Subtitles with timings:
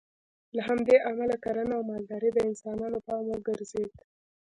[0.55, 3.91] له همدې امله کرنه او مالداري د انسانانو پام وګرځېد